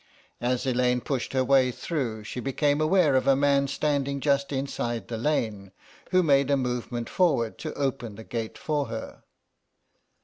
[0.41, 5.09] As Elaine pushed her way through she became aware of a man standing just inside
[5.09, 5.71] the lane,
[6.09, 9.21] who made a movement forward to open the gate for her.